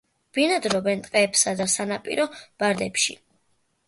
[0.35, 2.25] ბინადრობენ ტყეებსა და სანაპირო
[2.65, 3.15] ბარდებში.